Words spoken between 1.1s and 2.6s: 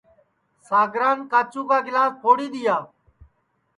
کاچُو کا گِلاس پھوڑی